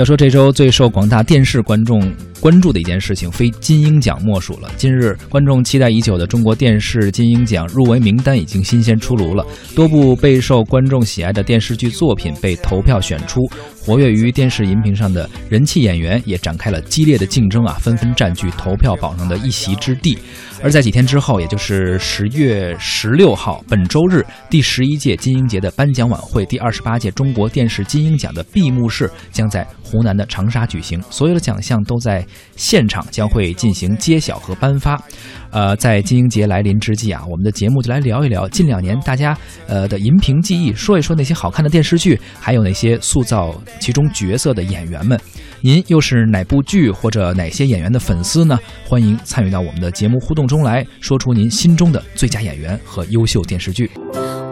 [0.00, 2.00] 要说这周最受广大电视观众
[2.40, 4.70] 关注的一件事情，非金鹰奖莫属了。
[4.78, 9.44] 近日，观众期待已久的中国电视金鹰奖入围名单已经新鲜出炉了，
[9.76, 13.42] 多部备受观众喜爱的电视剧作品被投票选出，
[13.90, 20.16] 活跃于电视荧屏上的人气演员也展开了激烈的竞争啊，纷纷占据投票榜上的一席之地。
[20.62, 35.02] 而在几天之后，也就是十月十六号，本周日，第十一届金鹰节的颁奖晚会，第二十八届中国电视金鹰奖的闭幕式将在湖南的长沙举行，所有的奖项都在现场将会进行揭晓和颁发。
[35.50, 45.18] 呃，在金鹰节来临之际啊，我们的节目就来聊一聊近两年大家呃的荧屏记忆，说一说那些好看的电视剧，还有那些塑造其中角色的演员们。
[45.62, 48.58] 您又是哪部剧或者哪些演员的粉丝呢？
[48.86, 53.90] 欢迎参与到我们的节目互动中来，说出您心中的最佳演员和优秀电视剧。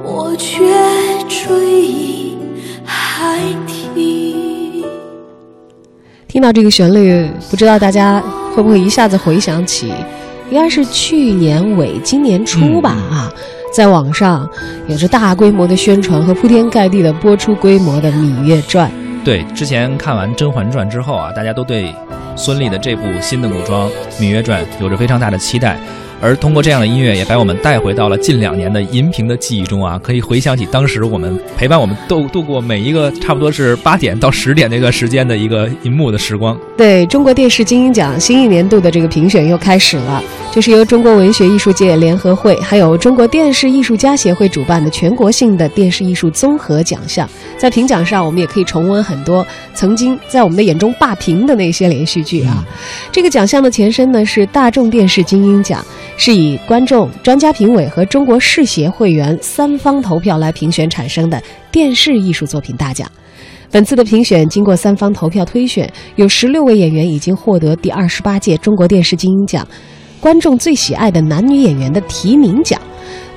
[0.05, 0.59] 我却
[1.29, 2.37] 追忆
[2.85, 4.85] 还听。
[6.27, 8.21] 听到这个旋律，不知道大家
[8.55, 9.93] 会不会一下子回想起，
[10.51, 12.91] 应该是去年尾今年初吧？
[12.91, 13.33] 啊，
[13.75, 14.47] 在网上
[14.89, 18.91] 有着大规模的宣传和铺天盖地的播出规模的《芈月传》。
[19.29, 21.95] 对，之前看完《甄嬛传》之后啊，大家都对
[22.35, 23.87] 孙俪的这部新的古装
[24.19, 25.79] 《芈月传》有着非常大的期待。
[26.19, 36.59] 而通过这样的音乐，也把我们带回到了近两年的荧屏的记忆中啊，可以回想起当时我们陪伴我们度度过每一个差不多是八点到十点那段时间的一个银幕的时光。
[36.75, 47.29] 对中国电视金鹰奖新一年度的这个评选又开始了，这是由中国文学艺术界联合会还有中国电视艺术家协会主办的全国性的电视艺术综合奖项。
[47.57, 52.67] 在评奖上，我们也可以重温很多曾经在我们的眼中霸屏的那些连续剧啊。
[53.13, 55.85] 这个奖项的前身呢是大众电视金鹰奖。
[56.21, 61.41] 是以观众、专家评委和中国视协会员三方投票来评选产生的
[61.71, 63.09] 电视艺术作品大奖。
[63.71, 69.65] 本次的评选经过三方投票推选，有十六位演员已经获得第二十八届中国电视金鹰奖
[70.21, 72.81] 观众最喜爱的男女演员的提名奖。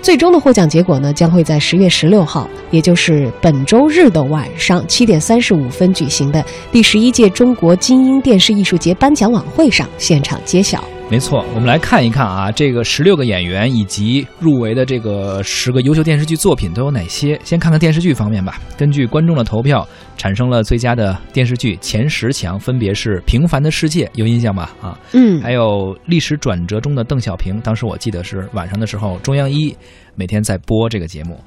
[0.01, 10.83] 最终的获奖结果呢，将会在十月十六号，也就是本周日的晚上七点三十五分举行的第十一届中国金鹰电视艺术节颁奖晚会上现场揭晓。
[11.11, 17.37] 没错，我们来看一看啊，这个十六个演员以及入围的这个十个优秀电视剧作品都有哪些？
[17.43, 18.61] 先看看电视剧方面吧。
[18.77, 19.85] 根据观众的投票，
[20.15, 24.73] 产生了最佳的电视剧前十强，分别是《平凡的世界》，有印象吧？
[24.81, 29.75] 啊，嗯，还有《历史转折中的邓小平》，当时我记得是晚上的时候，中央一
[30.15, 31.37] 每天在播这个节目。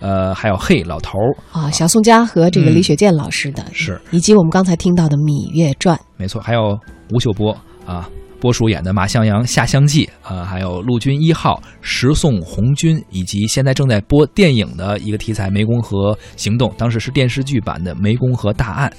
[0.00, 6.78] 呃，还有《嘿，老头儿》啊，小宋佳和这个李雪健老师的，是，以及我们刚才听到的《芈月传》，没错，还有
[7.10, 7.56] 吴秀波
[7.86, 8.06] 啊。
[8.44, 18.90] 郭叔演的马向阳下乡记啊，还有陆军一号十送红军，以及现在正在播电影的一个题材《湄公河行动》，当时是电视剧版的《湄公河大案》，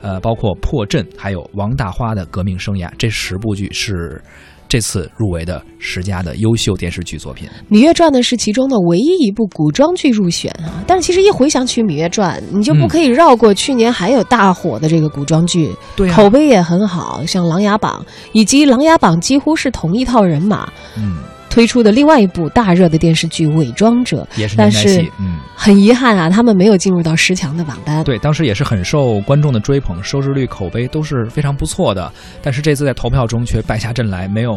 [0.00, 4.18] 呃，包括破阵，还有王大花的革命生涯，这十部剧是。
[4.70, 10.84] 这次入围的十佳的优秀电视剧作品，《芈月传》呢是其中的唯一一部古装剧入选啊。
[10.86, 18.00] 但是其实一回想起《芈月传》，你就不可以绕过去年还有大火的这个古装剧，对，口碑也很好，像《琅琊榜》
[18.32, 21.16] 以及《琅琊榜》几乎是同一套人马，嗯。
[21.50, 28.04] 推出的另外一部大热的电视剧《伪装者》，也是但是嗯，很遗憾啊，他们没有进入到十强的榜单。
[28.04, 32.10] 对，当时也是很受观众的追捧，收视率、口碑都是非常不错的。
[32.40, 34.56] 但是这次在投票中却败下阵来，没有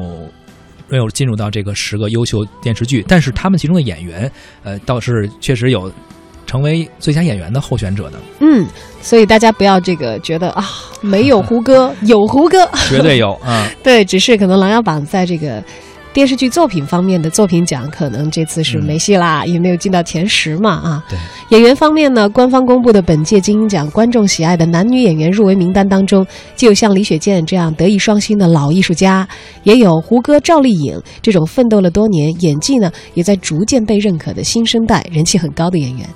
[0.87, 3.03] 没有进入到这个十个优秀电视剧。
[3.07, 4.31] 但是他们其中的演员，
[4.63, 5.91] 呃，倒是确实有
[6.45, 8.19] 成为最佳演员的候选者的。
[8.39, 8.67] 嗯，
[9.01, 10.63] 所以大家不要这个觉得啊，
[11.01, 13.67] 没有胡歌， 有胡歌，绝对有啊。
[13.83, 15.63] 对，只是可能《琅琊榜》在这个。
[16.13, 21.03] 电视剧作品方面的作品奖，可能这次是没戏啦，也没有进到前十嘛啊。
[21.09, 21.18] 对，
[21.50, 26.25] 演员方面呢，官方公布的本届金鹰奖观众喜爱的男女演员入围名单当中，
[26.56, 29.28] 既有像李雪健这样德艺双馨的老艺术家，
[29.63, 36.07] 也有胡歌、赵丽颖这种奋斗了多年、演技呢也在逐渐被认可的新生代、人气很高的演员。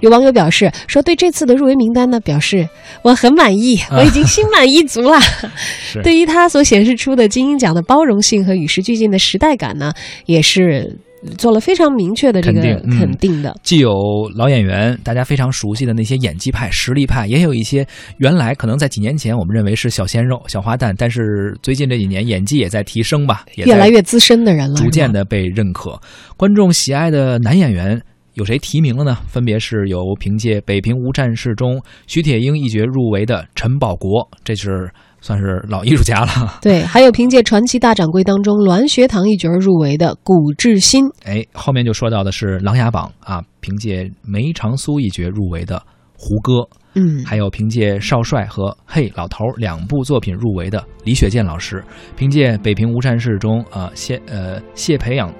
[0.00, 2.68] 有网友表示说，对这次的入围名单呢，表示
[3.02, 5.18] 我很满意，我已经心满意足了。
[6.02, 9.92] 对于他所显示出的金鹰奖的包容性和与时俱进的时代感呢，
[10.26, 10.98] 也是
[11.38, 12.60] 做了非常明确的这个
[12.98, 13.54] 肯定的。
[13.62, 13.90] 既有
[14.36, 17.86] 老演员，大家非常熟悉的那些演技派、实力派，也有一些
[18.18, 25.98] 原来可能在几年前我们认为是小鲜肉、小花旦，但是最近这几年演技也在提升吧，越来越资深的人了，逐渐的被认可。
[26.36, 28.00] 观众喜爱的男演员。
[28.36, 29.16] 有谁提名了呢？
[29.26, 34.90] 分别是由凭借《北平无战事》中徐铁英一角入围的陈宝国，这是
[35.22, 36.58] 算是老艺术家了。
[36.60, 41.06] 对，还有凭借《传奇大掌柜》当中栾学堂一角入围的古志新。
[41.24, 45.82] 哎，后面就说到的是《琅琊榜》啊，凭借梅长苏一角入围的
[46.18, 51.82] 胡歌，嗯，还有凭借《少帅》和《嘿老头》两部作品入围的李雪健老师，
[52.18, 55.32] 凭借《北平无战事》中啊谢呃谢培养，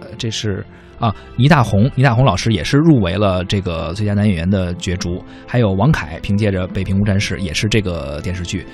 [0.00, 0.64] 呃这是
[0.98, 8.66] 啊倪大红，倪大红老师也是入围了这个最佳男演员的角逐，还有王凯凭借着《北平无战事》也是这个电视剧。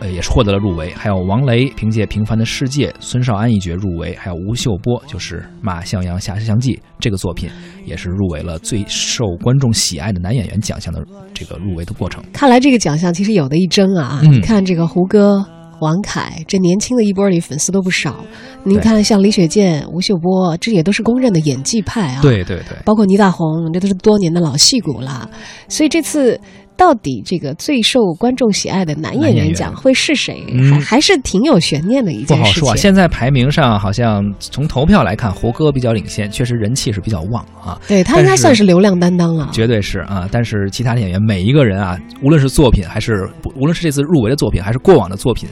[0.00, 7.48] 呃，也是获得了入围，还有王雷凭借《平凡的世界》，孙少安一角入围，还有吴秀波就是《马向阳下山记》这个作品，
[7.84, 12.20] 也是入围了最受观众喜爱的男演员奖项的这个入围的过程。
[12.32, 14.18] 看来这个奖项其实有的一争啊！
[14.24, 15.46] 嗯你看这个胡歌、
[15.80, 18.24] 王凯，这年轻的一波里粉丝都不少。
[18.64, 25.28] 您看像李雪健、吴秀波，这也都是公认的演技派啊。，对对对，包括倪大红，这都是多年的老戏骨了。
[25.68, 26.40] 所以这次。
[26.76, 30.44] 到底这个最受观众喜爱的男演员员奖会是谁？
[30.52, 32.44] 嗯还还是挺有悬念的一不好说啊。
[32.44, 32.76] 件事情。
[32.76, 37.78] 现在排名上好像从投票来看，胡歌比较领先，确实人气是比较旺啊。
[37.86, 39.48] 对他应该算是流量担当了。
[39.52, 45.48] 绝对是啊，但是其他的演员每一个人啊，无论是作品还是无论是这次入围的作品，还是过往的作品，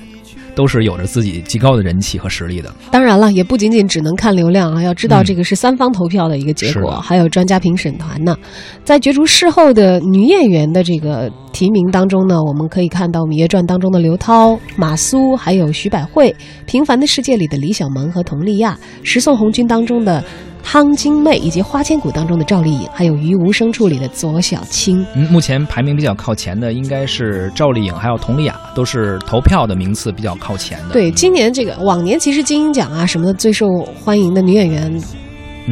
[0.54, 2.72] 都是有着自己极高的人气和实力的。
[2.90, 8.36] 当然了，也不仅仅只能看流量啊，要知道嗯这个是三方投票的一个结果，还有专家评审团呢。
[8.84, 16.30] 在角逐事后的女演员的这个提名当中呢，我们可以看到《芈月传》当中的刘涛、马苏，还有徐百惠，
[16.66, 18.72] 《平凡的世界》里的李小萌和佟丽娅，
[19.02, 20.22] 《十送红军》当中的
[20.64, 25.06] 汤金妹，以及《花千骨》当中的赵丽颖，还有《于无声处》里的左小青。
[25.14, 30.94] 嗯，目前排名比较靠前的应该是赵丽颖还有佟丽娅，都是投票的名次比较靠前的。
[30.94, 35.02] 对，嗯今年这个往年其实金鹰奖啊什么的最受欢迎的女演员，嗯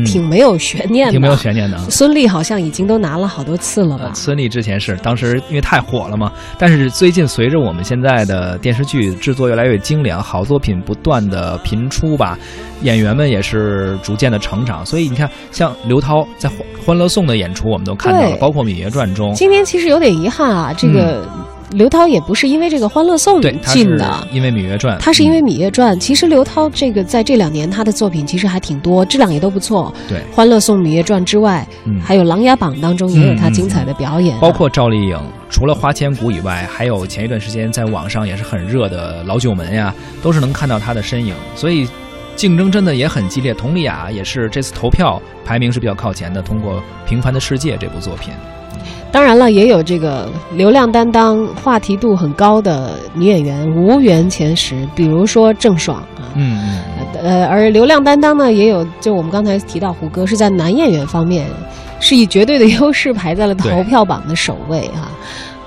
[0.04, 1.86] 挺没有悬念的，挺没有悬念的啊。
[1.90, 4.04] 孙俪好像已经都拿了好多次了吧？
[4.08, 4.14] 呃，？
[4.14, 12.38] 孙俪之前是当时因为太火了嘛，但是最近随着我们现在的电视剧制作越来越精良，好作品不断的频出吧，
[12.82, 21.28] 演员们也是逐渐的成长，所以你看，像刘涛在《欢欢乐颂》的演出，我们都看到了，包括《芈月传》中，今天其实有点遗憾啊，这个
[21.72, 23.40] 刘涛也不是因为这个《欢乐颂》
[23.72, 24.28] 进的。
[24.30, 29.92] 因为《芈月传》，他是因为《嗯芈月传》其实刘涛这个在这两年他的作品其实还挺多，质量也都不错。
[30.08, 35.18] 对，《欢乐颂》《芈月传》之外，嗯，还有《琅琊榜》当中也有他精彩的表演啊、包括赵丽颖，
[35.50, 41.88] 除了《花千骨》以外，还有前一段时间在网上也是很热的《老九门》呀，都是能看到她的身影，所以
[42.36, 43.54] 竞争真的也很激烈。
[43.54, 48.32] 佟丽娅也是这次投票排名是比较靠前的，通过《平凡的世界》这部作品。
[49.10, 56.32] 当然了，也有这个流量担当、话题度很高的女演员无缘前十，比如说郑爽啊。
[56.34, 61.46] 嗯嗯，呃，而流量担当呢，也有，就我们刚才提到胡歌是在男演员方面
[62.00, 65.12] 是以绝对的优势排在了投票榜的首位啊，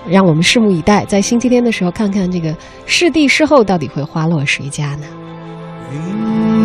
[0.10, 2.56] 让我们拭目以待，在星期天的时候看看这个
[2.88, 5.06] 视帝视后到底会花落谁家呢？
[5.94, 6.65] 云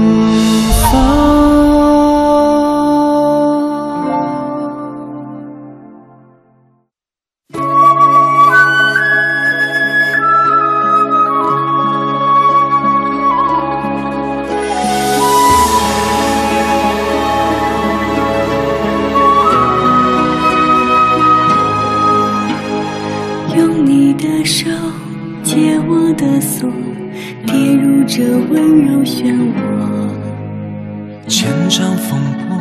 [29.31, 31.29] 温柔漩涡。
[31.29, 32.57] 千丈风波，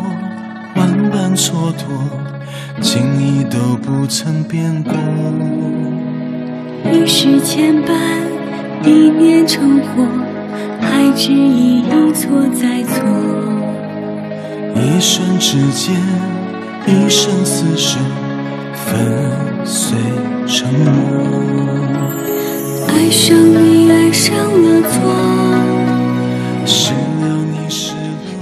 [0.76, 1.82] 万般蹉跎，
[2.82, 4.94] 情谊都不曾变过。
[6.92, 7.96] 一世牵绊，
[8.84, 10.06] 一念成祸，
[10.80, 13.04] 还执意一错再错。
[14.76, 15.96] 一瞬之间，
[16.86, 18.00] 一生厮守，
[18.74, 19.98] 粉碎
[20.46, 20.92] 承诺。
[22.88, 25.49] 爱上你，爱上了错。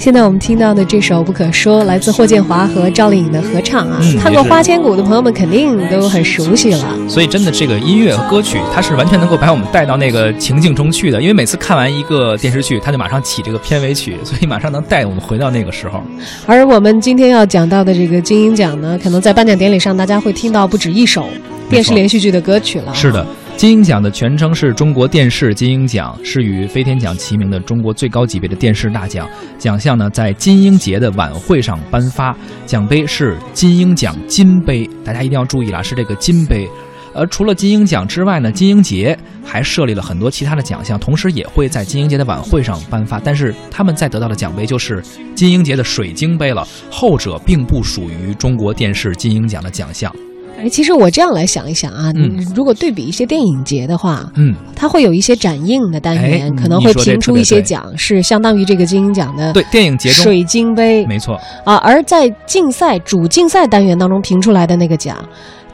[0.08, 6.98] 现在我们听到的这首《不可说》来自霍建华和赵丽颖的合唱啊，嗯看过《花千骨》的朋友们肯定都很熟悉了。
[7.10, 11.22] 所以真的这个音乐和歌曲，它是完全能够把我们带到那个情境中去的。
[11.22, 16.02] 因为每次看完一个电视剧，它就马上起这个片尾曲，所以马上能带我们回到那个时候。
[16.46, 21.28] 而我们今天要讲到的这个金鹰奖呢，可能在颁奖典礼上大家会听到不止一首
[21.70, 22.96] 电视连续剧的歌曲了。
[22.96, 29.28] 是的，金鹰奖的全称是中国电视金鹰奖，是与飞天奖齐名的中国最高级别的电视大奖。
[29.58, 32.38] 奖项呢在金鹰节的晚会上颁发，
[32.68, 36.70] 奖杯是金鹰奖金杯，大家一定要注意了，是这个金杯。
[37.16, 43.20] 而除了金鹰奖之外呢，金鹰节还设立了很多其他的奖项，同时也会在金鹰节的晚会上颁发。
[43.20, 45.02] 但是他们在得到的奖杯就是
[45.34, 50.14] 金鹰节的水晶杯了，后者并不属于中国电视金鹰奖的奖项。
[50.58, 61.76] 哎，其实我这样来想一想啊，嗯如果对比一些电影节的话，嗯，它会有一些展映的单元，哎可能会评出一些奖，是相当于这个金鹰奖的对，电影节中水晶杯没错，啊。
[61.76, 65.18] 而在竞赛主竞赛单元当中评出来的那个奖，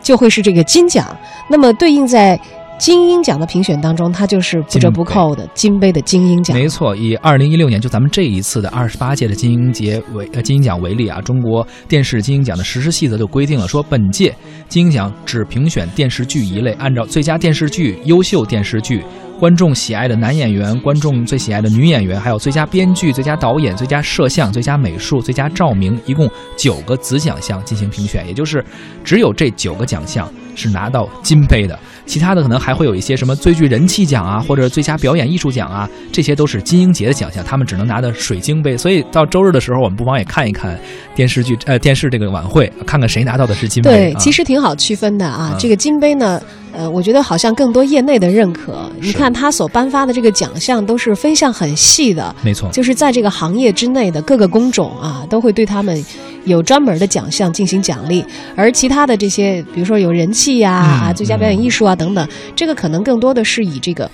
[0.02, 1.06] 就会是这个金奖。
[1.50, 2.40] 那么对应在
[2.80, 6.58] 金鹰奖的评选当中，它就是不折不扣的金杯的金鹰奖。
[6.58, 14.36] 没错，以二零一六年就咱们这一次的二十八届的金鹰节为呃金鹰奖为例啊，中国电视金鹰奖的实施细则就规定了，说本届
[14.68, 19.04] 金鹰奖只评选电视剧一类，按照最佳电视剧、优秀电视剧。
[19.40, 28.26] 观众喜爱的男演员、观众最喜爱的女演员，还有最佳编剧、最佳导演、最佳摄像、最佳美术、最佳照明，一共九个子奖项进行评选。
[28.26, 28.64] 也就是
[29.04, 38.78] 只有这九个奖项是拿到金杯的，其他的可能还会有一些什么最具人气奖啊，或者最佳表演艺术奖啊，这些都是金鹰节的奖项，他们只能拿的水晶杯。
[38.78, 40.80] 所以到周日的时候，我们不妨也看一看
[41.16, 43.90] 电视剧呃电视这个晚会，看看谁拿到的是金杯。
[43.90, 45.56] 对，其实挺好区分的啊。
[45.60, 46.42] 这个金杯呢。
[46.76, 48.92] 呃，我觉得好像更多业内的认可。
[49.00, 56.04] 你看他所颁发的这个奖项都是分项很细的，没错，就是在这个行业之内的各个工种啊，都会对他们
[56.46, 58.26] 有专门的奖项进行奖励。
[58.56, 64.10] 而其他的这些，比如说有人气呀、啊最佳表演艺术啊等等，这个可能更多的是以这个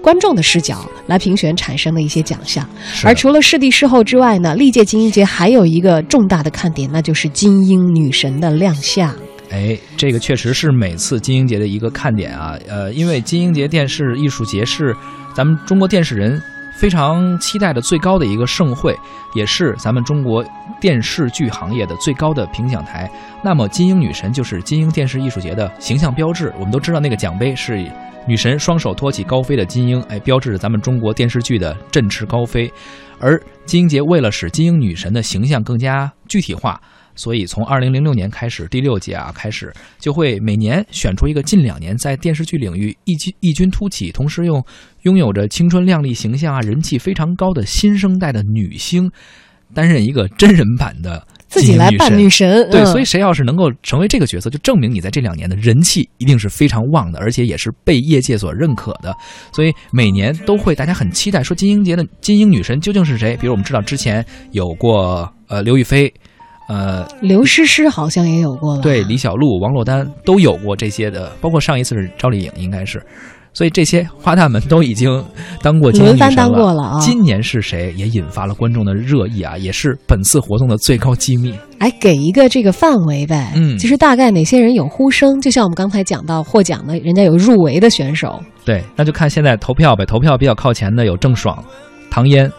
[0.00, 2.64] 观众的视角来评选产生的一些奖项。
[3.02, 9.12] 而除了视帝视后之外呢，历届金鹰节还有一个重大的看点，那就是金鹰女神的亮相。
[9.50, 12.58] 哎，这个确实是每次金鹰节的一个看点啊。
[12.68, 14.94] 呃，因为金鹰节电视艺术节是
[15.34, 16.40] 咱们中国电视人
[16.76, 18.96] 非常期待的最高的一个盛会，
[19.34, 20.44] 也是咱们中国
[20.80, 23.08] 电视剧行业的最高的评奖台。
[23.44, 26.52] 那么，金鹰女神就是金鹰电视艺术节的形象标志。
[26.58, 27.88] 我们都知道，那个奖杯是
[28.26, 32.72] 女神双手托起高飞的金鹰，哎，标志着咱们中国电视剧的振翅高飞。
[33.20, 36.80] 而金鹰节为了使金鹰女神的形象更加具体化。
[37.16, 44.60] 所以，从二零零六年开始，第六届啊开始，就会每年选出一个近两年在电视剧领域异军异军突起，同时又
[45.02, 49.10] 拥有着青春靓丽形象啊、人气非常高的新生代的女星，
[49.72, 52.66] 担任一个真人版的自己来扮女神。
[52.68, 59.14] 对，所以谁要是能够成为这个角色，就证明你在这两年的人气一定是非常旺的，而且也是被业界所认可的。
[59.52, 63.36] 所以每年都会大家很期待，说金鹰节的金鹰女神究竟是谁？
[63.36, 66.12] 比如我们知道之前有过呃刘亦菲。
[66.68, 68.82] 呃，刘诗诗好像也有过吧？
[68.82, 73.02] 对，李小璐、王珞丹都有过这些的，包括上一次是赵丽颖，应该是。
[73.56, 75.24] 所以这些花旦们都已经
[75.62, 76.98] 当过轮番当过了啊。
[76.98, 81.54] 今年是谁也引发了观众的热议啊，也是本次活动的最高机密。
[81.78, 85.40] 哎，给一个这个范围呗，嗯，其实大概哪些人有呼声？
[85.40, 88.42] 就像我们刚才讲到获奖的，人家有入围的选手。
[88.64, 90.04] 对，那就看现在投票呗。
[90.04, 91.62] 投票比较靠前的有郑爽、
[92.10, 92.50] 唐嫣、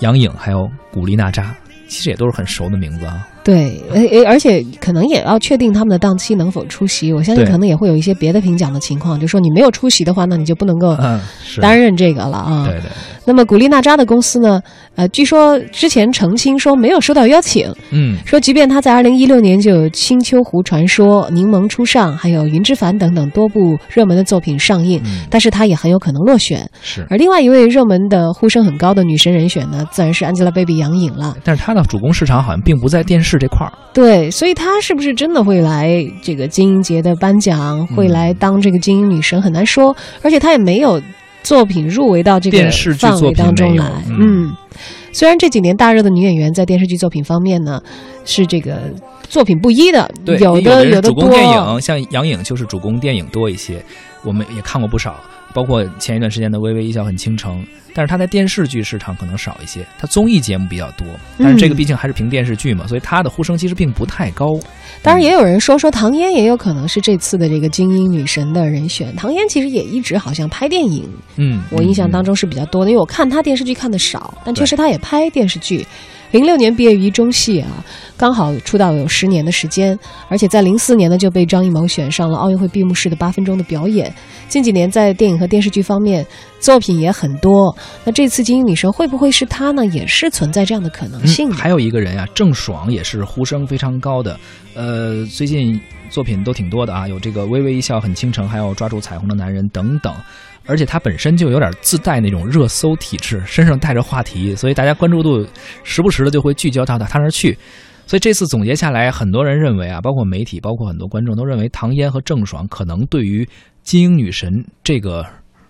[0.00, 1.54] 杨颖，还有古力娜扎，
[1.86, 3.24] 其实也都是很熟的名字啊。
[3.42, 7.12] 对，而而且可能也要确定他们的档期能否出席。
[7.12, 10.96] 我相信可能也会有一些别的评奖的情况，就说你没有出席的话，那你就不能够
[11.60, 12.66] 担任这个了啊。
[12.66, 12.90] 对对。
[13.24, 14.60] 那么古力娜扎的公司呢？
[14.96, 17.72] 呃，据说之前澄清说没有收到邀请。
[17.90, 18.18] 嗯。
[18.26, 26.68] 说即便他在二零一六年就有《青丘狐传说》《柠檬初上》还有《云之凡》等等多部热门的作品上映，但是他也很有可能落选。
[26.82, 27.06] 是。
[27.08, 31.36] 而另外一位热门的呼声很高的女神人选呢，自然是 Angelababy 杨颖了。
[31.44, 33.29] 但是她的主攻市场好像并不在电视。
[33.30, 41.00] 是这块儿，对，所以她是不是真的会来这个金鹰节的颁奖，会来当这个金鹰女神很难说，而且她也没有
[41.42, 43.88] 作品入围到这个范围当中来。
[44.08, 44.52] 嗯，
[45.12, 47.80] 虽然这几年大热的女演员在电视剧作品方面呢，
[48.24, 48.78] 是这个
[49.28, 53.82] 作品不一的，有的有的主攻电影，像杨颖就是主攻电影多一些，
[54.24, 55.16] 我们也看过不少。
[55.52, 57.62] 包括前一段时间的《微微一笑很倾城》，
[57.94, 61.06] 但是他在电视剧市场可能少一些，他综艺节目比较多。
[61.38, 64.58] 但是这个毕竟还是凭电视剧嘛，所以他的呼声其实并不太高。
[65.02, 69.14] 当然，也有人说说唐嫣也有可能是这次的这个精英女神的人选。
[69.16, 75.86] 唐嫣其实也一直好像拍电影，嗯，我印象当中是比较多的，因为我看她电视剧看的少，但确实她也拍电视剧。
[76.32, 77.84] 零六年毕业于中戏啊，
[78.16, 84.12] 刚好出道有十年的时间，而且在零四年呢就被张艺谋选上了奥运会闭幕式的八分钟的表演。
[84.48, 86.24] 近几年在电影和电视剧方面
[86.60, 87.74] 作品也很多。
[88.04, 89.84] 那这次金鹰女神会不会是她呢？
[89.86, 91.50] 也是存在这样的可能性。
[91.50, 94.38] 还有一个人啊，郑爽也是呼声非常高的。
[94.74, 100.14] 呃，最近作品都挺多的啊，有这个微微一笑很倾城，还有抓住彩虹的男人等等。
[100.66, 105.44] 而且他本身就有点自带那种热搜体质，身上带着话题，所以大家关注度
[105.82, 107.56] 时不时的就会聚焦到他他那儿去。
[108.06, 113.48] 所以这次总结下来，很多人认为啊，包括媒体，包括很多观众都认为，唐嫣和郑爽可能对于
[113.82, 115.24] 金鹰女神这个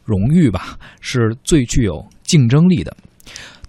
[0.04, 2.94] 荣誉吧，是最具有竞争力的。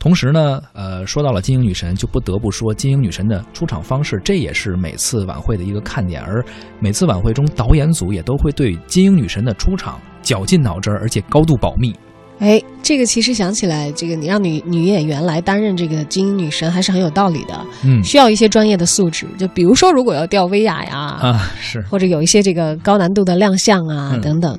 [0.01, 6.19] 同时呢，呃，说到了金鹰女神，就不得不说金鹰女神的出场方式，这也是每次晚会的一个看点。
[6.23, 6.43] 而
[6.79, 11.95] 每次晚会中，导演组也都会对金鹰女神的出场绞尽脑汁，而且高度保密。
[12.39, 17.63] 哎，这个其实想起来，这个你让女女演员来担任这个金鹰女神还是很有道理的。
[17.83, 24.57] 嗯需要一些专业的素质，就比如说，如果要吊威亚呀，啊，是或者有一些这个高难度的亮相啊、嗯等等，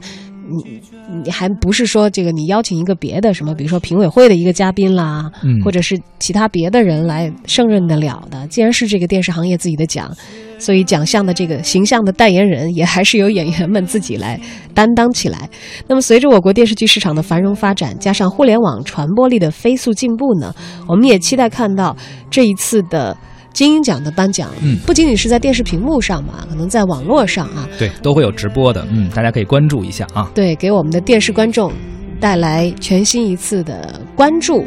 [0.52, 0.80] 你
[1.24, 8.46] 你还不是说这个你邀请一个别的什么，比如说评委会的一个嘉宾啦，嗯或者是其他别的人来胜任得了的。
[8.48, 10.10] 既然是这个电视行业自己的奖，
[10.58, 14.40] 所以奖项的这个形象的代言人也还是由演员们自己来
[14.74, 15.48] 担当起来。
[15.86, 20.54] 那么，随着我国电视剧市场的繁荣发展，加上互联网传播力的飞速进步呢，
[20.86, 21.96] 我们也期待看到
[22.30, 23.16] 这一次的。
[23.52, 30.30] 金鹰奖的颁奖，嗯不仅仅是在电视屏幕上嘛，可能在网络上啊，对，都会有直播的，嗯，大家可以关注一下啊。
[30.34, 31.72] 对，给我们的电视观众
[32.18, 34.66] 带来全新一次的关注，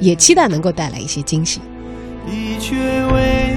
[0.00, 1.60] 也期待能够带来一些惊喜。
[2.24, 3.52] 你却为